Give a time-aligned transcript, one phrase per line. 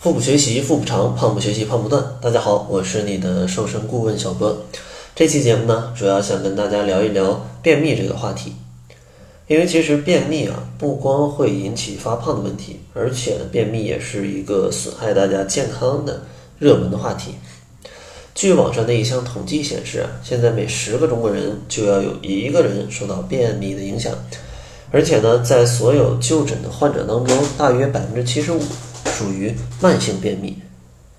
[0.00, 2.02] 腹部学习腹部长，胖不学习胖不断。
[2.22, 4.58] 大家好，我是你的瘦身顾问小波。
[5.14, 8.54] 这期节目呢，主要想跟大家聊一聊便秘这个话题。
[9.46, 16.22] 因为其实便秘啊，不光会引起发胖的问题，而且，便秘也是一个损害大家健康的
[16.58, 17.34] 热门的话题。
[18.34, 24.14] 据网上的一项统计显示啊，现在每十个中国人就要有一个人受到便秘的影响，
[24.90, 28.62] 而且呢，在所有就诊的患者当中，大约百分之七十五。
[29.20, 30.56] 属于慢性便秘，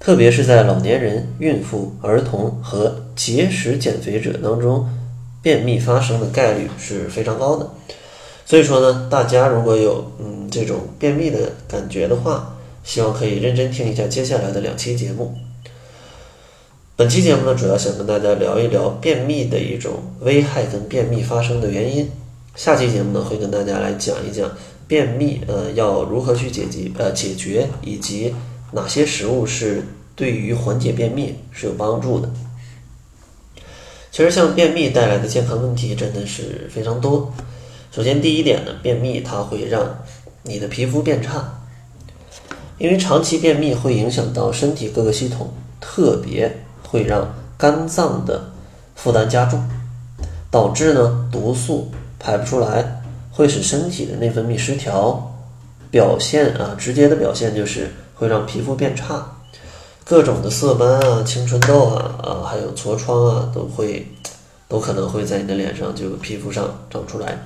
[0.00, 4.88] 特别是在老年人、孕妇、儿童和节食减肥者当中，
[5.42, 7.68] 便秘发生的概率是非常高的。
[8.46, 15.34] 所以说呢，大家如果有嗯这种便秘的感觉的话，希望可以认真听一下接下来的两期节目。
[16.96, 22.10] 本期节目呢，主要想跟大家聊一聊便秘的一种危害跟便秘发生的原因。
[22.56, 24.50] 下期节目呢，会跟大家来讲一讲。
[24.92, 26.92] 便秘，呃，要如何去解决？
[26.98, 28.34] 呃，解决以及
[28.72, 29.82] 哪些食物是
[30.14, 32.28] 对于缓解便秘是有帮助的？
[34.10, 37.32] 其实，像便秘带来的健康问题真的是非常多。
[37.90, 39.96] 首先，第一点呢，便秘它会让
[40.42, 41.42] 你的皮肤变差，
[42.76, 46.54] 因为长期便秘会影响到身体各个系统，特别
[46.86, 48.52] 会让肝脏的
[48.94, 49.66] 负担加重，
[50.50, 53.01] 导致呢毒素排不出来。
[53.32, 55.34] 会使身体的内分泌失调，
[55.90, 59.38] 表现啊，直接的表现就是会让皮肤变差，
[60.04, 64.06] 各种的色斑啊、青春痘啊啊，还有痤疮啊，都会
[64.68, 67.42] 都可能会在你的脸上就皮肤上长出来。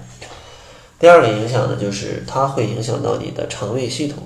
[0.99, 4.25] 第二个影响呢，就是它会影响到你的肠胃系统，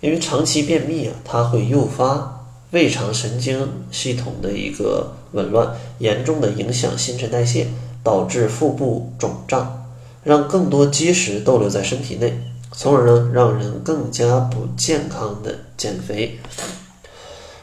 [0.00, 7.66] 因为长期便秘啊，它会诱发胃肠神经系统的一个紊乱，严重的影响新陈代谢，
[8.04, 9.81] 导致腹部肿胀。
[10.22, 12.40] 让更多积食逗留在身体内，
[12.72, 16.38] 从而呢让人更加不健康的减肥。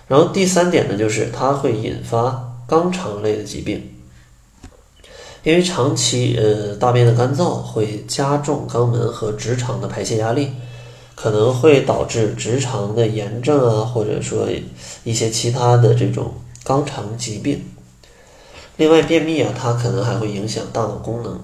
[0.08, 3.92] 然后第三点呢，就是它会引发肛肠类的疾病，
[5.44, 10.52] 因为长期呃大便的干燥会加重肛门和直肠的排泄压力，
[11.16, 14.48] 可能会导致直肠的炎症啊，或者说
[15.04, 16.34] 一些其他的这种
[16.66, 17.64] 肛肠疾病。
[18.78, 21.40] 另外，便秘啊，它可能还会影响大脑功能。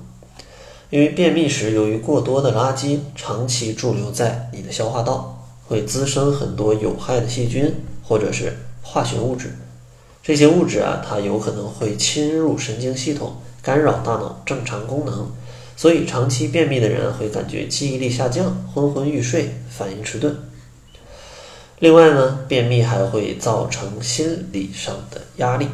[0.91, 7.73] 因为便秘时，由于过多的垃圾长期驻留在你的消化道，会滋生很多有害的细菌
[8.03, 9.55] 或者是化学物质。
[10.21, 15.31] 这些物质啊，它有可能会侵入神经系统，干扰大脑正常功能。
[15.75, 20.35] 所以，长期便秘的人会感觉记忆力下降、昏昏欲睡、反应迟钝。
[21.79, 25.67] 另外呢，便秘还会造成心理上的压力，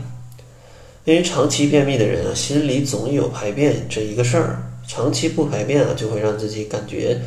[1.05, 4.70] 因为长期便秘的人啊，心里总有排便这一个事儿。
[4.93, 7.17] 长期不排便啊，就会让自己感觉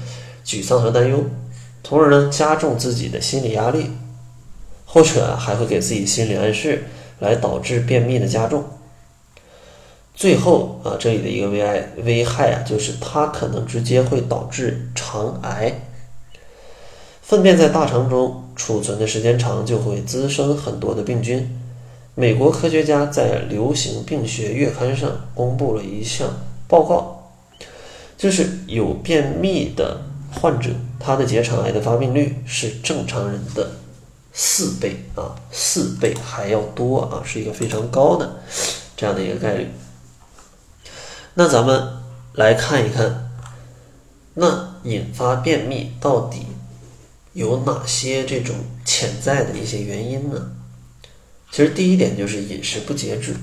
[0.44, 1.24] 沮丧和担忧，
[1.82, 3.90] 从而呢加重自己的心理压力，
[4.84, 6.84] 或者还会给自己心理暗示，
[7.20, 8.62] 来导致便秘的加重。
[10.14, 15.72] 最后啊，这里的一个危害危害啊，就是它可能直接会导致肠癌。
[17.22, 21.58] 粪便在大肠中储存的时间长，就会滋生很多的病菌。
[22.14, 26.28] 美国科学家在流行病学月刊上公布了一项
[26.68, 27.13] 报告。
[28.16, 30.00] 就是有便秘的
[30.32, 33.72] 患者，他的结肠癌的发病率是正常人的
[34.32, 38.36] 四倍啊，四倍还要多啊，是一个非常高的
[38.96, 39.68] 这样的一个概率。
[41.34, 41.86] 那咱们
[42.34, 43.30] 来看一看，
[44.34, 46.46] 那引发便秘到底
[47.32, 48.54] 有哪些这种
[48.84, 50.52] 潜在的一些原因呢？
[51.50, 53.36] 其实第一点就是饮食不节制，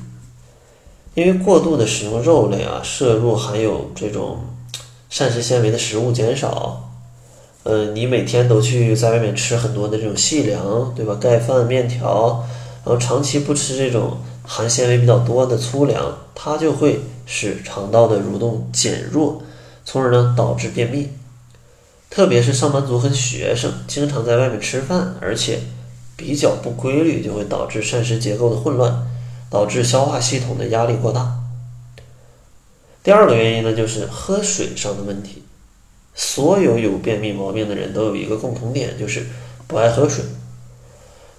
[1.14, 4.46] 因为过度的使用肉类啊，摄入含有这种。
[5.12, 6.90] 膳食纤维的食物减少，
[7.64, 11.18] 呃，你每天都去在外面吃很多的这种细粮，对吧？
[11.20, 12.48] 盖饭、面条，
[12.86, 19.44] 然后长期不吃这种含纤维比较多的粗粮，它就会使肠道的蠕动减弱，
[19.84, 21.10] 从而呢导致便秘。
[22.10, 25.60] 特别是上班族和学生，经常在外面吃饭，而且
[26.16, 29.06] 比较不规律，就会导致膳食结构的混乱，
[29.50, 31.41] 导致消化系统的压力过大。
[33.04, 35.44] 第二个原因呢，就是喝水上的问题。
[36.14, 39.26] 所有有便秘毛病的人都有一个共同点，就是
[39.66, 40.24] 不爱喝水。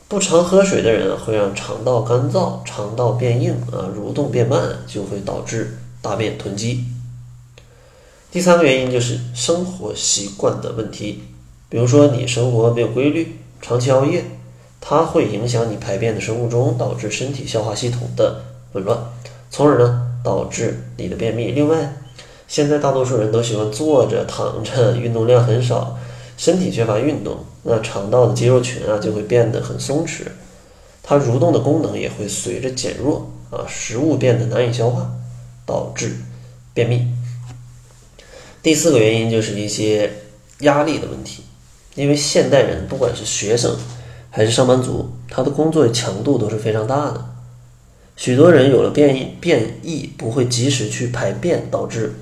[0.09, 6.85] 不常喝水的人会让肠道干燥、肠道变硬啊，蠕动变慢，就会导致大便囤积。
[8.31, 11.23] 第三个原因就是生活习惯的问题，
[11.69, 14.25] 比如说你生活没有规律，长期熬夜，
[14.81, 18.43] 它会影响你排便的生物钟，导致身体消化系统的
[18.73, 18.99] 紊乱，
[19.51, 20.09] 从而呢。
[20.23, 21.53] 导致你的便秘。
[21.53, 21.95] 另外，
[22.49, 25.99] 现在大多数人都喜欢坐着、躺着，运动量很少，
[26.37, 30.23] 身体缺乏运动，那肠道的肌肉群啊就会变得很松弛，
[31.03, 35.11] 它蠕动的功能也会随着减弱啊，食物变得难以消化，
[35.65, 36.17] 导致
[36.75, 37.07] 便秘。
[38.63, 40.13] 第四个原因就是一些
[40.61, 41.43] 压力的问题，
[41.95, 43.77] 因为现代人不管是学生
[44.31, 47.32] 还是上班族，他的工作强度都是非常大的，
[48.17, 52.13] 许多人有了便意便意不会及时去排便，导致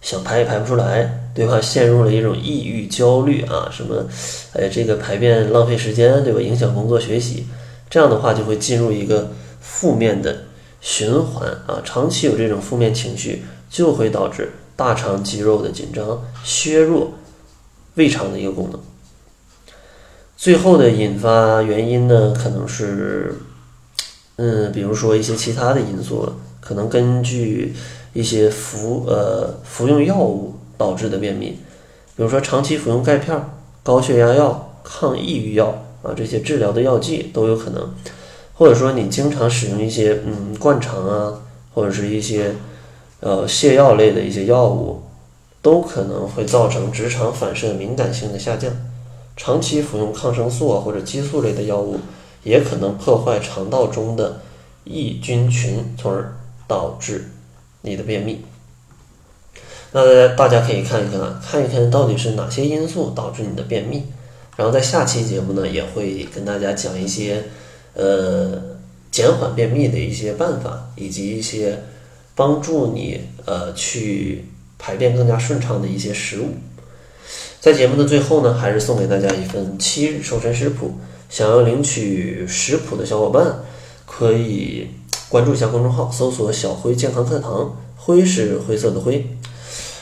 [0.00, 1.60] 想排也排不出来，对吧？
[1.60, 4.06] 陷入了一种抑郁、焦虑啊，什么，
[4.52, 6.40] 哎，这个排便浪费时间，对吧？
[6.40, 7.46] 影响工作学习，
[7.88, 9.30] 这样的话就会进入一个
[9.60, 10.44] 负面的
[10.80, 14.50] 循环啊，长期有这种负面情绪，就会导致。
[14.76, 17.14] 大肠肌肉的紧张，削弱
[17.94, 18.80] 胃肠的一个功能。
[20.36, 23.34] 最后的引发原因呢，可能是，
[24.38, 27.74] 嗯，比如说一些其他的因素，可能根据
[28.12, 31.58] 一些服呃服用药物导致的便秘，
[32.16, 33.38] 比如说长期服用钙片、
[33.82, 37.94] 高血压药、抗抑郁药啊这些治疗的药剂都有可能，
[38.54, 41.40] 或者说你经常使用一些嗯灌肠啊，
[41.74, 42.54] 或者是一些。
[43.20, 45.02] 呃，泻药类的一些药物，
[45.60, 48.70] 都可能会造成直肠反射敏感性的下降。
[49.36, 51.98] 长期服用抗生素啊或者激素类的药物，
[52.42, 54.40] 也可能破坏肠道中的
[54.84, 56.36] 益菌群，从而
[56.66, 57.30] 导致
[57.82, 58.44] 你的便秘。
[59.92, 64.04] 那大家大家可以看一看啊，看一看到底是哪些因素导致你的便秘。
[64.56, 67.44] 然后在下期节目呢，也会跟大家讲一些
[67.94, 68.60] 呃
[69.10, 71.78] 减缓便秘的一些办法，以及一些。
[72.38, 74.44] 帮助你呃去
[74.78, 76.54] 排便更加顺畅的一些食物，
[77.58, 80.92] 在节目的最后呢，还是送给大家一份七日瘦身食谱。
[81.28, 83.60] 想要领取食谱的小伙伴，
[84.06, 84.88] 可以
[85.28, 89.26] 关注一下公众号，搜索“小辉健康课堂”，灰是灰色的灰。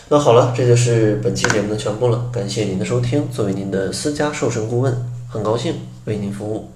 [0.08, 3.28] 那好了，这就是本期节目的全部了，感谢您的收听。
[3.31, 5.75] 作为您的私家瘦身顾问，很高兴
[6.05, 6.75] 为您服务。